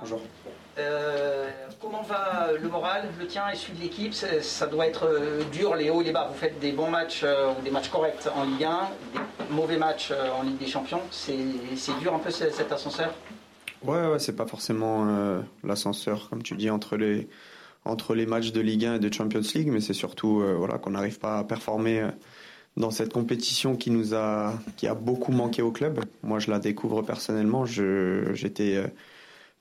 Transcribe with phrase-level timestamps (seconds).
[0.00, 0.20] Bonjour.
[0.78, 1.50] Euh,
[1.80, 5.76] comment va le moral, le tien et celui de l'équipe Ça doit être euh, dur,
[5.76, 6.28] les hauts et les bas.
[6.30, 8.80] Vous faites des bons matchs euh, ou des matchs corrects en Ligue 1,
[9.14, 11.02] des mauvais matchs en Ligue des Champions.
[11.10, 11.36] C'est
[12.00, 13.12] dur un peu cet ascenseur?
[13.84, 17.28] Ouais, ouais c'est pas forcément l'ascenseur, comme tu dis, entre les,
[17.84, 20.90] entre les matchs de Ligue 1 et de Champions League, mais c'est surtout voilà, qu'on
[20.90, 22.08] n'arrive pas à performer
[22.76, 26.00] dans cette compétition qui nous a, qui a beaucoup manqué au club.
[26.22, 27.66] Moi, je la découvre personnellement.
[27.66, 28.82] J'étais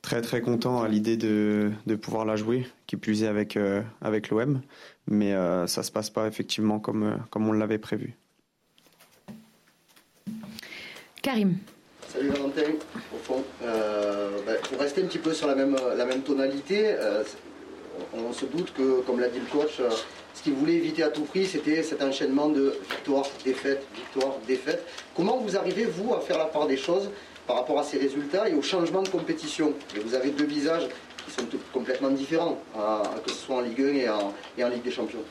[0.03, 3.81] très très content à l'idée de, de, pouvoir la jouer, qui plus est avec, euh,
[4.01, 4.61] avec l'OM,
[5.07, 8.15] mais euh, ça se passe pas effectivement comme, euh, comme on l'avait prévu.
[11.23, 11.55] Karim.
[12.09, 12.73] Salut Valentin,
[13.13, 13.43] au fond.
[13.61, 16.95] Ben, pour rester un petit peu sur la même, la même tonalité,
[18.13, 19.81] on, se doute que, comme l'a dit le coach,
[20.33, 24.85] ce qu'il voulait éviter à tout prix, c'était cet enchaînement de victoire, défaite, victoire, défaite.
[25.15, 27.09] Comment vous arrivez, vous, à faire la part des choses
[27.45, 29.73] par rapport à ces résultats et au changement de compétition?
[30.03, 30.87] Vous avez deux visages
[31.25, 32.59] qui sont complètement différents,
[33.23, 35.23] que ce soit en Ligue 1 et en, et en, Ligue des Champions.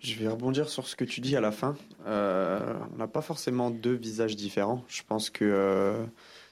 [0.00, 1.76] Je vais rebondir sur ce que tu dis à la fin.
[2.06, 2.58] Euh,
[2.94, 4.82] on n'a pas forcément deux visages différents.
[4.88, 6.04] Je pense que euh,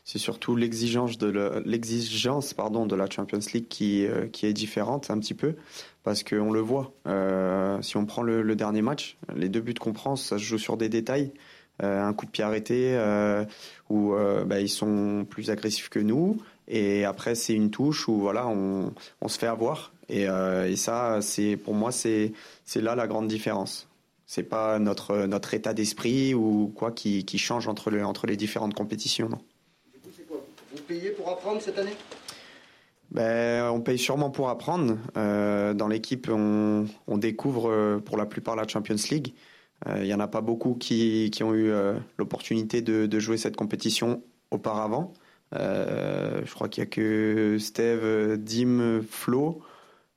[0.09, 5.11] c'est surtout l'exigence de l'exigence pardon de la Champions League qui euh, qui est différente
[5.11, 5.55] un petit peu
[6.03, 6.95] parce qu'on le voit.
[7.83, 10.79] si on prend le, dernier match, les deux buts qu'on prend, ça se joue sur
[10.79, 11.33] des détails.
[11.85, 13.45] Euh, un coup de pied arrêté euh,
[13.89, 16.39] où euh, bah, ils sont plus agressifs que nous.
[16.67, 19.93] Et après, c'est une touche où voilà, on, on se fait avoir.
[20.09, 22.33] Et, et ça, c'est pour moi, c'est
[22.65, 23.89] c'est là la grande différence.
[24.27, 28.37] C'est pas notre notre état d'esprit ou quoi qui, qui change entre le, entre les
[28.37, 29.29] différentes compétitions.
[29.29, 31.95] Du coup, c'est quoi Vous payez pour apprendre cette année?
[33.11, 34.99] Ben, on paye sûrement pour apprendre.
[35.17, 36.87] Euh, dans l'équipe, on,
[37.17, 39.35] découvre pour la plupart la Champions League.
[39.87, 43.37] Il euh, n'y en a pas beaucoup qui, qui ont eu euh, l'opportunité de, jouer
[43.37, 45.13] cette compétition auparavant.
[45.55, 49.63] Euh, je crois qu'il n'y a que Steve, Dim, Flo.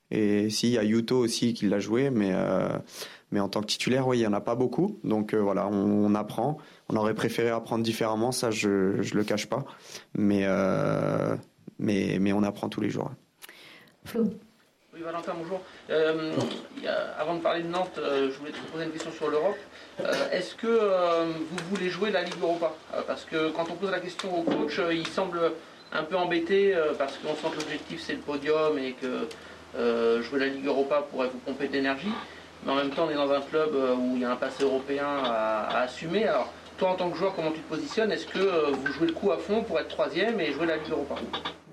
[0.09, 2.33] Et si, il y a Yuto aussi qui l'a joué, mais,
[3.31, 4.99] mais en tant que titulaire, oui, il n'y en a pas beaucoup.
[5.05, 6.57] Donc voilà, on, apprend.
[6.91, 9.63] On aurait préféré apprendre différemment, ça je ne le cache pas.
[10.13, 10.45] Mais,
[11.79, 13.11] mais, mais on apprend tous les jours.
[14.05, 14.29] Flo
[14.93, 15.61] oui, Valentin, bonjour.
[15.89, 16.33] Euh,
[17.17, 19.55] avant de parler de Nantes, euh, je voulais te poser une question sur l'Europe.
[20.01, 22.73] Euh, est-ce que vous voulez jouer la Ligue Europa?
[23.07, 25.53] Parce que quand on pose la question au coach, il semble
[25.93, 30.47] un peu embêté parce qu'on sent que l'objectif c'est le podium et que jouer la
[30.47, 32.11] Ligue Europa pourrait vous pomper d'énergie.
[32.65, 34.63] Mais en même temps, on est dans un club où il y a un passé
[34.63, 36.27] européen à, assumer.
[36.27, 36.51] Alors,
[36.89, 38.11] en tant que joueur, comment tu te positionnes?
[38.11, 40.89] Est-ce que vous jouez le coup à fond pour être troisième et jouer la Ligue
[40.91, 41.15] Europa?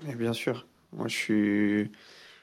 [0.03, 0.65] Bien sûr.
[0.93, 1.87] Moi, je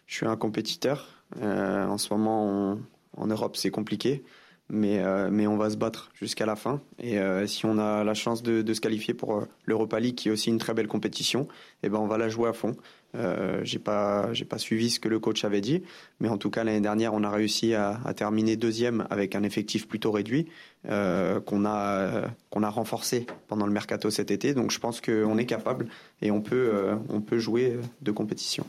[0.07, 1.09] suis un compétiteur.
[1.43, 2.79] Euh, en ce moment,
[3.17, 4.23] en Europe, c'est compliqué,
[4.69, 6.81] mais, euh, mais on va se battre jusqu'à la fin.
[6.99, 10.29] Et euh, si on a la chance de, de se qualifier pour l'Europa League, qui
[10.29, 11.49] est aussi une très belle compétition,
[11.83, 12.77] eh ben on va la jouer à fond.
[13.17, 15.83] Euh, j'ai pas j'ai pas suivi ce que le coach avait dit,
[16.21, 19.43] mais en tout cas l'année dernière on a réussi à, à, terminer deuxième avec un
[19.43, 20.47] effectif plutôt réduit
[20.89, 24.55] euh, qu'on a qu'on a renforcé pendant le mercato cet été.
[24.55, 25.87] Donc je pense qu'on est capable
[26.23, 26.73] et on peut
[27.09, 28.67] on peut jouer de compétition.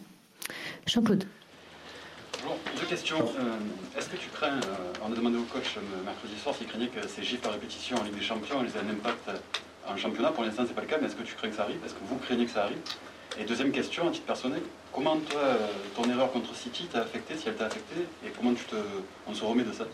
[0.86, 1.26] Jean-Claude.
[2.44, 3.20] Bonjour, deux questions.
[3.20, 6.68] Euh, est-ce que tu crains, euh, on a demandé au coach euh, mercredi soir s'il
[6.68, 9.30] craignait que ces gifs à répétition en Ligue des Champions aient un impact
[9.88, 11.56] en championnat Pour l'instant, ce n'est pas le cas, mais est-ce que tu crains que
[11.56, 11.78] ça arrive?
[11.86, 12.78] Est-ce que vous craignez que ça arrive?
[13.40, 14.62] Et deuxième question, à titre personnel,
[14.94, 15.58] comment toi,
[15.96, 18.76] ton erreur contre City t'a affecté, si elle t'a affecté, et comment tu te,
[19.28, 19.86] on se remet de ça?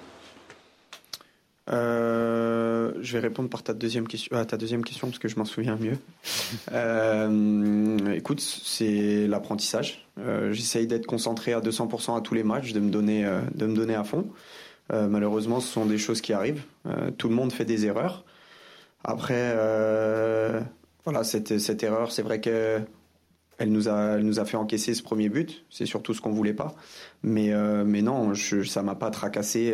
[1.72, 5.38] Euh, je vais répondre par ta deuxième question, à ta deuxième question parce que je
[5.38, 5.98] m'en souviens mieux.
[6.74, 10.06] euh, écoute, c'est l'apprentissage.
[10.20, 13.66] Euh, J'essaye d'être concentré à 200% à tous les matchs, de me donner, euh, de
[13.66, 14.28] me donner à fond.
[14.92, 16.64] Euh, malheureusement, ce sont des choses qui arrivent.
[16.86, 18.26] Euh, tout le monde fait des erreurs.
[19.06, 19.54] Après,
[21.04, 22.80] voilà, cette erreur, c'est vrai que
[23.58, 25.66] elle nous a, elle nous a fait encaisser ce premier but.
[25.70, 26.76] C'est surtout ce qu'on voulait pas.
[27.24, 27.54] Mais,
[27.86, 29.74] mais non, je, ça m'a pas tracassé.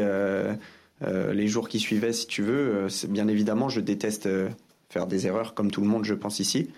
[1.04, 4.50] Euh, les jours qui suivaient, si tu veux, euh, bien évidemment, je déteste euh,
[4.90, 6.70] faire des erreurs, comme tout le monde, je pense ici.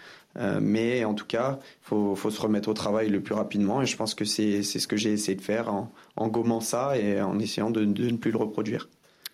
[0.62, 3.98] mais en tout cas, faut, faut se remettre au travail le plus rapidement, et je
[3.98, 5.74] pense que c'est ce que j'ai essayé de faire
[6.15, 8.88] en, gommant ça et en essayant de, ne plus le reproduire.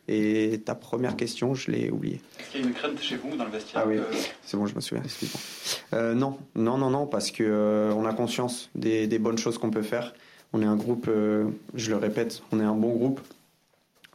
[0.07, 2.21] Et ta première question, je l'ai oubliée.
[2.39, 3.99] Est-ce qu'il y a une crainte chez vous dans le vestiaire Ah oui,
[4.41, 5.99] c'est bon, je me souviens, excuse-moi.
[5.99, 9.57] Euh, non, non, non, non, parce que euh, on a conscience des, des bonnes choses
[9.57, 10.13] qu'on peut faire.
[10.53, 13.19] On est un groupe, euh, je le répète, on est un bon groupe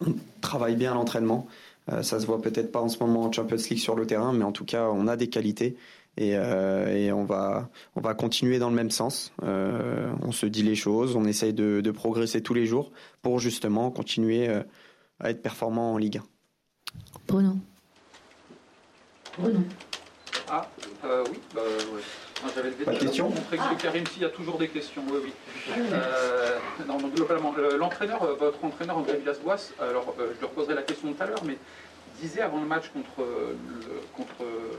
[0.07, 1.47] on travaille bien l'entraînement.
[1.91, 4.33] Euh, ça se voit peut-être pas en ce moment en Champions League sur le terrain,
[4.33, 5.77] mais en tout cas, on a des qualités
[6.17, 9.33] et, euh, et on va on va continuer dans le même sens.
[9.43, 12.93] Euh, on se dit les choses, on essaye de, de, progresser tous les jours
[13.23, 14.49] pour justement continuer
[15.21, 16.23] à être performant en Ligue 1.
[17.27, 17.57] Bruno.
[19.39, 19.61] Bruno.
[20.49, 20.69] Ah,
[21.05, 21.63] euh, oui, bah,
[21.95, 22.01] ouais.
[22.55, 25.19] J'avais levé Pas de pour montrer que Karim, s'il y a toujours des questions, oui,
[25.25, 25.33] oui.
[25.93, 30.47] Euh, non, donc, globalement, le- l'entraîneur, euh, votre entraîneur André Villas-Boas, alors euh, je lui
[30.47, 31.57] reposerai la question tout à l'heure, mais
[32.21, 34.77] disait avant le match contre, euh, le, contre euh,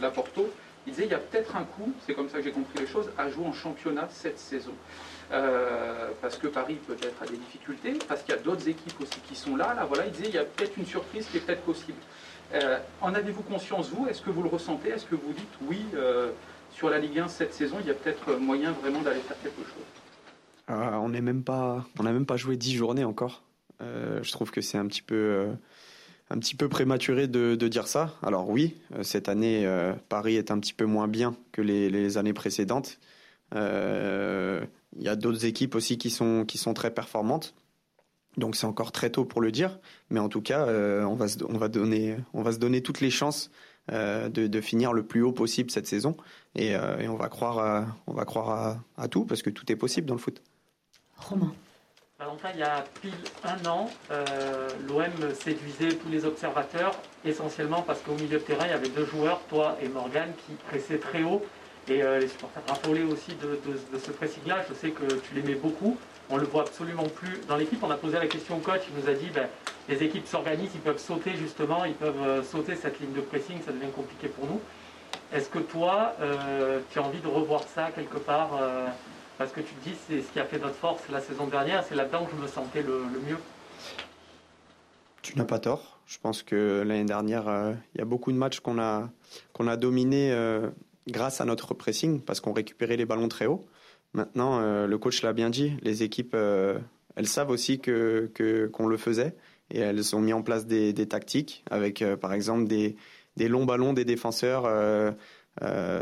[0.00, 0.48] la Porto,
[0.86, 2.86] il disait il y a peut-être un coup, c'est comme ça que j'ai compris les
[2.86, 4.72] choses, à jouer en championnat cette saison.
[5.32, 9.18] Euh, parce que Paris peut-être a des difficultés, parce qu'il y a d'autres équipes aussi
[9.26, 11.40] qui sont là, là, voilà, il disait il y a peut-être une surprise qui est
[11.40, 11.98] peut-être possible.
[12.54, 14.06] Euh, en avez-vous conscience, vous?
[14.08, 14.90] Est-ce que vous le ressentez?
[14.90, 16.30] Est-ce que vous dites oui, euh,
[16.70, 19.62] sur la Ligue 1 cette saison, il y a peut-être moyen vraiment d'aller faire quelque
[19.62, 19.84] chose?
[20.68, 23.42] Ah, on n'est même pas, on n'a même pas joué 10 journées encore.
[23.80, 25.48] Je trouve que c'est un petit peu,
[26.30, 28.14] un petit peu prématuré de, dire ça.
[28.22, 29.66] Alors oui, cette année,
[30.08, 33.00] Paris est un petit peu moins bien que les, années précédentes.
[34.96, 37.54] Il y a d'autres équipes aussi qui sont, qui sont très performantes.
[38.36, 39.78] Donc c'est encore très tôt pour le dire,
[40.08, 42.82] mais en tout cas, euh, on, va se, on, va donner, on va se donner
[42.82, 43.50] toutes les chances
[43.90, 46.16] euh, de, de finir le plus haut possible cette saison,
[46.54, 49.50] et, euh, et on va croire, à, on va croire à, à tout parce que
[49.50, 50.42] tout est possible dans le foot.
[51.18, 51.52] Romain.
[52.18, 53.12] Valentin, il y a pile
[53.42, 56.92] un an, euh, l'OM séduisait tous les observateurs,
[57.24, 60.54] essentiellement parce qu'au milieu de terrain, il y avait deux joueurs, toi et Morgan, qui
[60.68, 61.42] pressaient très haut.
[61.88, 64.64] Et euh, les supporters raffolaient aussi de, ce pressing-là.
[64.68, 65.96] Je sais que tu l'aimais beaucoup.
[66.30, 67.82] On le voit absolument plus dans l'équipe.
[67.82, 68.82] On a posé la question au coach.
[68.88, 69.48] Il nous a dit ben,
[69.88, 73.56] les équipes s'organisent, ils peuvent sauter justement, ils peuvent euh, sauter cette ligne de pressing.
[73.64, 74.60] Ça devient compliqué pour nous.
[75.32, 78.50] Est-ce que toi, euh, tu as envie de revoir ça quelque part
[79.38, 81.84] Parce que tu te dis, c'est ce qui a fait notre force la saison dernière.
[81.84, 83.38] C'est là-dedans que je me sentais le, mieux.
[85.22, 86.00] Tu n'as pas tort.
[86.06, 87.44] Je pense que l'année dernière,
[87.94, 89.08] il y a beaucoup de matchs qu'on a,
[89.54, 90.34] qu'on a dominés
[91.08, 93.64] grâce à notre pressing, parce qu'on récupérait les ballons très haut.
[94.14, 96.78] Maintenant, euh, le coach l'a bien dit, les équipes, euh,
[97.16, 98.30] elles savent aussi que,
[98.72, 99.34] qu'on le faisait,
[99.70, 102.96] et elles ont mis en place des, tactiques, avec euh, par exemple des,
[103.48, 104.68] longs ballons des défenseurs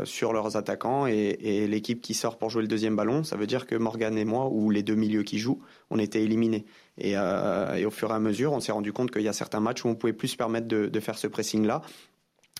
[0.03, 3.65] sur leurs attaquants, et, l'équipe qui sort pour jouer le deuxième ballon, ça veut dire
[3.65, 6.65] que Morgan et moi, ou les deux milieux qui jouent, on était éliminés.
[6.97, 9.85] Et, au fur et à mesure, on s'est rendu compte qu'il y a certains matchs
[9.85, 11.81] où on pouvait plus se permettre de faire ce pressing-là.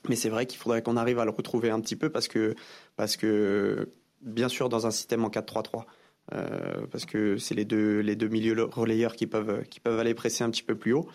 [0.09, 2.56] Mais c'est vrai qu'il faudrait qu'on arrive à le retrouver un petit peu parce que,
[2.95, 3.89] parce que
[4.21, 5.86] bien sûr, dans un système en 4-3-3,
[6.33, 10.13] euh, parce que c'est les deux, les deux milieux relayeurs qui peuvent, qui peuvent aller
[10.13, 11.07] presser un petit peu plus haut.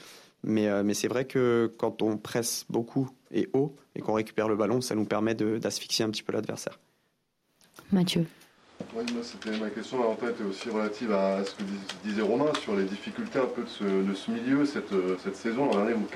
[0.42, 4.48] Mais, euh, mais c'est vrai que quand on presse beaucoup et haut et qu'on récupère
[4.48, 6.78] le ballon, ça nous permet d'asphyxier un petit peu l'adversaire.
[7.92, 8.26] Mathieu.
[8.96, 12.75] Oui, c'était ma question en fait aussi relative à ce que dis- disait Romain sur
[12.75, 15.66] les difficultés un peu de ce, milieu cette, euh, saison.
[15.66, 16.06] L'an vous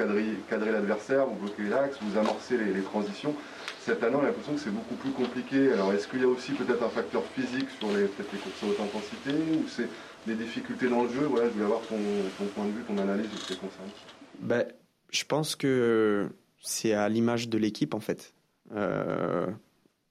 [0.49, 3.35] cadrez, l'adversaire, vous bloquez l'axe, vous amorcez les, transitions.
[3.81, 5.73] Cette année, on a l'impression que c'est beaucoup plus compliqué.
[5.73, 8.63] Alors, est-ce qu'il y a aussi peut-être un facteur physique sur les, peut-être les courses
[8.63, 9.89] à haute intensité ou c'est
[10.27, 11.27] des difficultés dans le jeu?
[11.29, 11.99] Voilà, je voulais avoir ton,
[12.39, 13.91] ton point de vue, ton analyse de ces concerns.
[14.39, 14.65] Ben,
[15.11, 16.31] je pense que
[16.63, 18.33] c'est à l'image de l'équipe en fait.
[18.73, 19.49] Euh,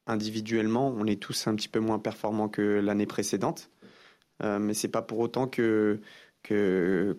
[0.10, 3.70] individuellement, on est tous un petit peu moins performants que l'année précédente,
[4.44, 6.00] Euh, mais c'est pas pour autant que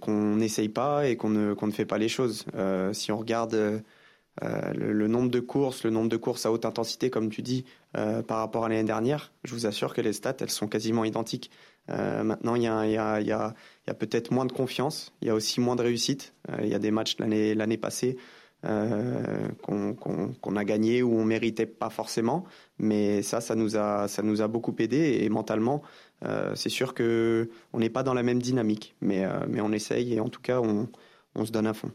[0.00, 2.46] qu'on n'essaye pas et qu'on ne ne fait pas les choses.
[2.54, 6.64] Euh, si on regarde euh, le, nombre de courses, le nombre de courses à haute
[6.64, 7.64] intensité, comme tu dis,
[7.96, 11.04] euh, par rapport à l'année dernière, je vous assure que les stats, elles sont quasiment
[11.04, 11.50] identiques.
[11.88, 15.34] Maintenant, il y a, y a- y a- peut-être moins de confiance, il y a
[15.34, 16.34] aussi moins de réussite.
[16.62, 18.16] Il y a des matchs l'année passée
[18.64, 22.44] euh, qu'on a gagné où on méritait pas forcément,
[22.78, 25.82] mais ça, ça nous a, ça nous a beaucoup aidé et mentalement,
[26.24, 29.72] euh, c'est sûr que on n'est pas dans la même dynamique, mais, euh, mais on
[29.72, 30.88] essaye et en tout cas, on,
[31.34, 31.90] on se donne à fond.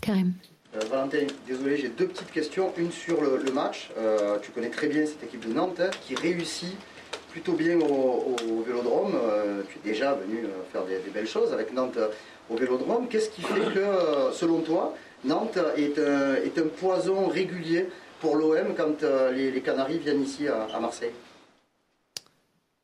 [0.00, 0.32] Karim.
[0.76, 2.72] Euh, Valentin, désolé, j'ai deux petites questions.
[2.76, 3.90] Une sur le, le match.
[3.98, 6.76] Euh, tu connais très bien cette équipe de Nantes hein, qui réussit
[7.32, 9.12] plutôt bien au, au Vélodrome.
[9.14, 12.08] Euh, tu es déjà venu euh, faire des, des belles choses avec Nantes euh,
[12.48, 13.08] au Vélodrome.
[13.08, 17.88] Qu'est-ce qui fait que, euh, selon toi, Nantes est un, est un poison régulier
[18.20, 21.12] pour l'OM quand euh, les, les Canaries viennent ici à, Marseille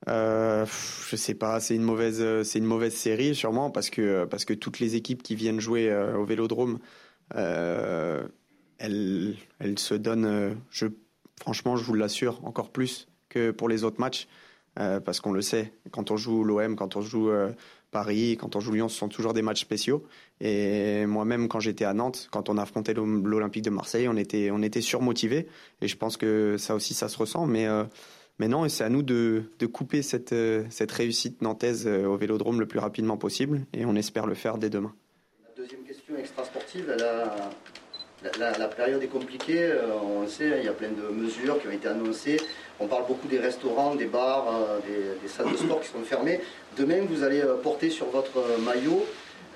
[0.09, 0.65] Euh,
[1.09, 4.45] je sais pas, c'est une mauvaise, euh, c'est une mauvaise série sûrement parce que parce
[4.45, 6.79] que toutes les équipes qui viennent jouer euh, au Vélodrome,
[7.35, 8.23] euh,
[8.79, 10.89] elles, elles se donnent, euh,
[11.41, 14.29] franchement, je vous l'assure, encore plus que pour les autres matchs
[14.79, 15.73] euh, parce qu'on le sait.
[15.91, 17.31] Quand on joue l'OM, quand on joue
[17.97, 20.05] Paris, quand on joue Lyon, ce sont toujours des matchs spéciaux.
[20.43, 24.51] Et moi-même, quand j'étais à Nantes, quand on affrontait l'O- l'Olympique de Marseille, on était
[24.53, 25.47] on était surmotivé
[25.81, 27.85] et je pense que ça aussi ça se ressent, mais euh,
[28.39, 32.67] non, c'est à nous de, couper cette, euh, cette réussite nantaise euh, au vélodrome le
[32.67, 34.93] plus rapidement possible, et on espère le faire dès demain.
[35.49, 36.95] La deuxième question extra-sportive,
[38.59, 41.67] la période est compliquée, euh, on le sait, il y a plein de mesures qui
[41.69, 42.37] ont été annoncées.
[42.81, 46.03] On parle beaucoup des restaurants, des bars, euh, des, des salles de sport qui sont
[46.03, 46.41] fermées.
[46.77, 49.05] Demain, vous allez euh, porter sur votre euh, maillot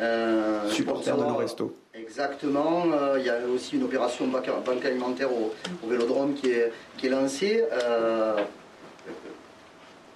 [0.01, 1.75] Euh, Supporters de nos restos.
[1.95, 2.85] Exactement.
[2.91, 5.53] Euh, il y a aussi une opération banque, banque alimentaire au,
[5.85, 7.63] au, Vélodrome qui est, qui est lancée.
[7.71, 8.39] Euh,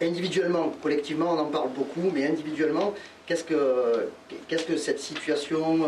[0.00, 2.94] individuellement, collectivement, on en parle beaucoup, mais individuellement,
[3.26, 4.08] qu'est-ce que,
[4.49, 5.80] qu'est-ce que cette situation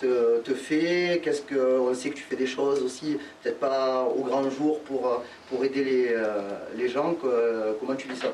[0.00, 4.04] te, te, fait Qu'est-ce que on sait que tu fais des choses aussi, peut-être pas
[4.04, 6.16] au grand jour pour, pour aider les,
[6.76, 7.16] les gens.
[7.80, 8.32] Comment tu vis ça?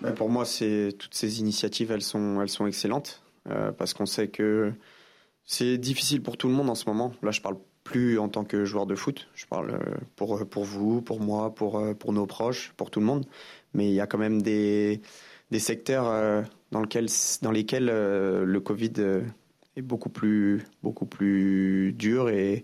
[0.00, 4.06] Ben Pour moi, c'est toutes ces initiatives, elles sont, elles sont excellentes euh, parce qu'on
[4.06, 4.72] sait que
[5.44, 7.12] c'est difficile pour tout le monde en ce moment.
[7.22, 9.28] Là, je parle plus en tant que joueur de foot.
[9.34, 13.00] Je parle euh, pour, pour vous, pour moi, pour, euh, pour nos proches, pour tout
[13.00, 13.26] le monde.
[13.74, 15.00] Mais il y a quand même des,
[15.50, 17.06] des secteurs dans, lequel,
[17.42, 18.92] dans lesquels le Covid
[19.76, 22.62] est beaucoup plus, beaucoup plus dur et,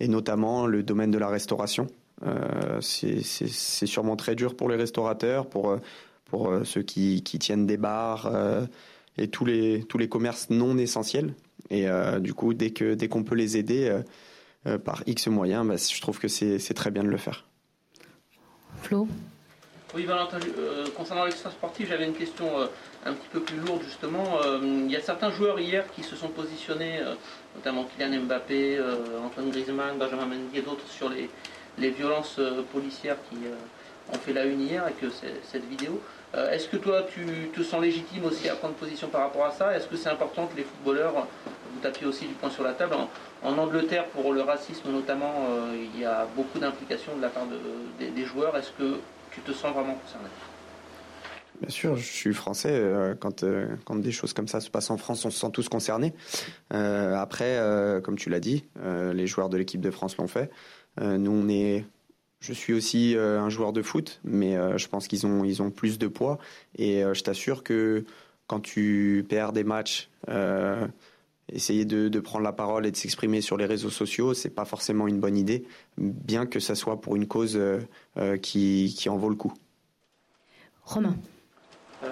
[0.00, 1.86] et notamment le domaine de la restauration.
[2.24, 5.76] Euh, c'est sûrement très dur pour les restaurateurs, pour,
[6.26, 8.64] pour ceux qui, qui tiennent des bars euh,
[9.18, 11.34] et tous les, tous les commerces non essentiels.
[11.70, 14.00] Et euh, du coup, dès qu'on dès qu'on peut les aider
[14.66, 17.46] euh, par X moyens, bah, je trouve que c'est très bien de le faire.
[18.82, 19.08] Flo?
[19.94, 22.66] Oui, Valentin, euh, concernant l'extra sportif, j'avais une question euh,
[23.04, 24.38] un petit peu plus lourde justement.
[24.42, 27.00] Euh, il y a certains joueurs hier qui se sont positionnés,
[27.56, 28.80] notamment Kylian Mbappé,
[29.22, 31.28] Antoine Griezmann, Benjamin Mendy et d'autres sur les,
[31.90, 32.40] violences
[32.72, 33.36] policières qui
[34.12, 34.96] ont fait la une hier avec
[35.44, 36.00] cette vidéo.
[36.34, 39.76] Est-ce que toi, tu te sens légitime aussi à prendre position par rapport à ça?
[39.76, 41.26] Est-ce que c'est important que les footballeurs,
[41.74, 42.94] vous tapiez aussi du poing sur la table,
[43.42, 47.58] en, Angleterre, pour le racisme notamment, il y a beaucoup d'implications de la part de,
[47.98, 48.56] des, des joueurs.
[48.56, 48.98] Est-ce que
[49.34, 50.28] tu te sens vraiment concerné
[51.62, 52.72] Bien sûr, je suis français.
[52.72, 55.50] Euh, quand, euh, quand des choses comme ça se passent en France, on se sent
[55.52, 56.12] tous concernés.
[56.74, 57.60] Euh, après,
[58.02, 60.50] comme tu l'as dit, les joueurs de l'équipe de France l'ont fait.
[61.00, 61.84] nous, on est.
[62.40, 65.98] Je suis aussi un joueur de foot, mais je pense qu'ils ont, ils ont plus
[65.98, 66.38] de poids.
[66.76, 68.04] Et je t'assure que
[68.48, 70.10] quand tu perds des matchs,
[71.52, 74.64] essayer de, de, prendre la parole et de s'exprimer sur les réseaux sociaux, c'est pas
[74.64, 75.64] forcément une bonne idée,
[75.98, 79.52] bien que ça soit pour une cause euh, qui, qui, en vaut le coup.
[80.84, 81.14] Romain.
[82.02, 82.06] Euh,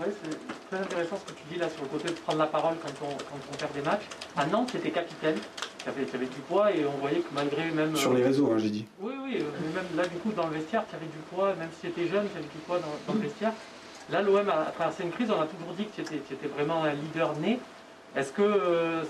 [0.00, 2.46] ouais, c'est très intéressant ce que tu dis là sur le côté de prendre la
[2.46, 4.04] parole quand on, quand on perd des matchs.
[4.36, 5.36] À Nantes, c'était capitaine,
[5.82, 7.96] qui avait, qui avait, du poids et on voyait que malgré même.
[7.96, 8.86] Sur les réseaux, hein, j'ai dit.
[9.00, 11.70] Oui, oui, euh, même là, du coup, dans le vestiaire, tu avais du poids, même
[11.74, 13.52] si tu étais jeune, tu avais du poids dans, dans le vestiaire.
[14.10, 16.92] Là, l'OM a, traversé une crise, on a toujours dit que tu étais vraiment un
[16.92, 17.58] leader né.
[18.16, 19.02] Est-ce que euh,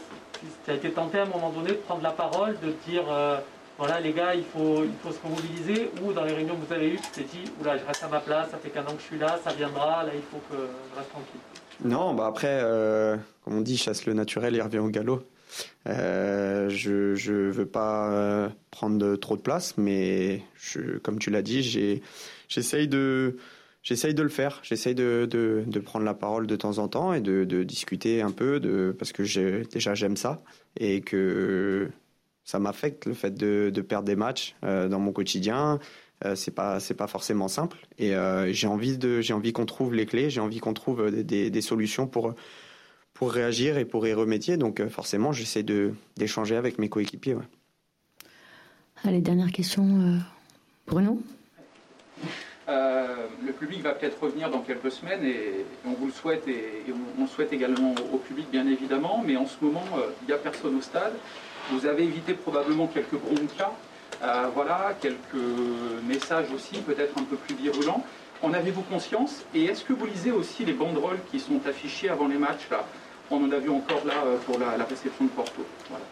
[0.65, 3.39] tu as été tenté à un moment donné de prendre la parole, de dire euh,
[3.79, 6.73] voilà les gars, il faut, il faut se mobiliser ou dans les réunions que vous
[6.73, 8.95] avez eues, tu t'es dit oula, je reste à ma place, ça fait qu'un an
[8.95, 11.41] que je suis là, ça viendra, là il faut que je reste tranquille
[11.85, 15.23] Non, bah après, euh, comme on dit, chasse le naturel, il revient au galop.
[15.89, 20.43] Euh, je ne veux pas euh, prendre trop de place, mais
[21.03, 21.63] comme tu l'as dit,
[22.49, 23.37] j'essaye de
[23.83, 24.61] j'essaye de le faire.
[24.63, 28.31] J'essaye de, de, prendre la parole de temps en temps et de, de discuter un
[28.31, 29.23] peu, de, parce que
[29.65, 30.43] déjà j'aime ça
[30.79, 31.91] et que
[32.45, 35.79] ça m'affecte le fait de, de, perdre des matchs euh, dans mon quotidien.
[36.25, 39.67] Euh, c'est pas c'est pas forcément simple et euh, j'ai envie de j'ai envie qu'on
[39.67, 42.37] trouve les clés, j'ai envie qu'on trouve des, des, des, solutions pour
[43.15, 44.57] pour réagir et pour y remédier.
[44.57, 47.37] Donc euh, forcément, j'essaie de d'échanger avec mes coéquipiers.
[49.05, 50.19] Allez, dernière question, euh,
[50.87, 51.23] Bruno.
[52.69, 56.85] Euh, le public va peut-être revenir dans quelques semaines et on vous le souhaite et,
[57.19, 60.33] on, on, souhaite également au, public bien évidemment, mais en ce moment euh, il n'y
[60.33, 61.13] a personne au stade.
[61.73, 63.73] Vous avez évité probablement quelques broncas,
[64.23, 65.35] euh, voilà, quelques
[66.07, 68.05] messages aussi peut-être un peu plus virulents.
[68.43, 69.45] En avez-vous conscience?
[69.55, 72.85] Et est-ce que vous lisez aussi les banderoles qui sont affichées avant les matchs là?
[73.31, 75.65] On en a vu encore là euh, pour la, la réception de Porto.
[75.89, 76.05] Voilà.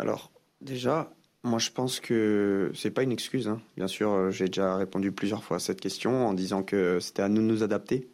[0.00, 1.08] Alors déjà,
[1.42, 3.48] moi, je pense que c'est pas une excuse.
[3.48, 3.60] Hein.
[3.76, 7.28] Bien sûr, j'ai déjà répondu plusieurs fois à cette question en disant que c'était à
[7.28, 8.08] nous de nous adapter.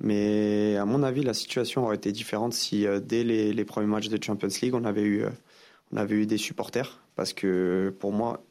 [0.00, 4.08] Mais à mon avis, la situation aurait été différente si euh, dès les, premiers matchs
[4.08, 5.30] de Champions League, on avait eu, euh,
[5.92, 7.02] on avait eu des supporters.
[7.16, 8.42] Parce que pour moi,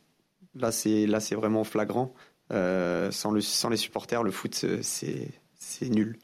[0.56, 2.14] là, c'est là, c'est vraiment flagrant.
[2.52, 6.20] Euh, sans, sans les supporters, le foot, c'est nul.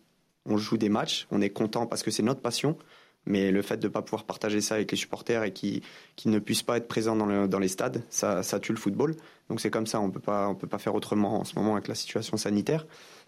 [0.46, 2.78] On joue des matchs, on est content parce que c'est notre passion.
[3.26, 5.82] Mais le fait de ne pas pouvoir partager ça avec les supporters et qui,
[6.16, 9.16] qui ne puissent pas être présents dans, le, dans les stades, ça, tue le football.
[9.50, 11.96] Donc c'est comme ça, on on peut pas faire autrement en ce moment avec la
[11.96, 12.86] situation sanitaire.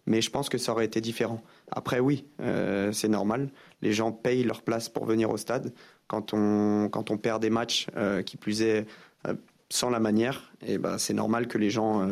[0.08, 1.44] Mais je pense que ça aurait été différent.
[1.70, 3.50] Après, oui, euh, c'est normal.
[3.82, 5.74] Les gens payent leur place pour venir au stade.
[6.08, 8.86] Quand on, quand on perd des matchs, euh, qui plus est
[9.28, 9.34] euh,
[9.70, 12.10] sans la manière, et ben c'est normal que les gens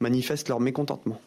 [0.00, 1.18] manifestent leur mécontentement.